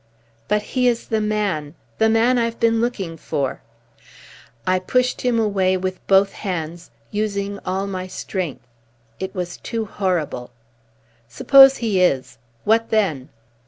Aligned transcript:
"But 0.47 0.63
he 0.73 0.87
is 0.87 1.09
the 1.09 1.21
man 1.21 1.75
the 1.99 2.09
man 2.09 2.39
I've 2.39 2.59
been 2.59 2.81
looking 2.81 3.17
for." 3.17 3.61
I 4.65 4.79
pushed 4.79 5.21
him 5.21 5.37
away 5.39 5.77
with 5.77 5.99
both 6.07 6.33
hands, 6.33 6.89
using 7.11 7.59
all 7.67 7.85
my 7.85 8.07
strength. 8.07 8.65
It 9.19 9.35
was 9.35 9.57
too 9.57 9.85
horrible. 9.85 10.49
"Suppose 11.29 11.77
he 11.77 12.01
is. 12.01 12.39
What 12.63 12.89
then?" 12.89 13.29